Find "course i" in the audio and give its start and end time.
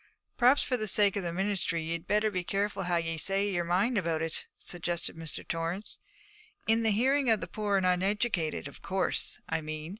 8.81-9.61